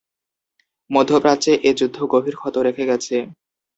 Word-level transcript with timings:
মধ্যপ্রাচ্যে 0.89 1.51
এই 1.67 1.75
যুদ্ধ 1.79 1.97
গভীর 2.13 2.35
ক্ষত 2.37 2.55
রেখে 2.67 2.83
গেছে। 2.85 3.15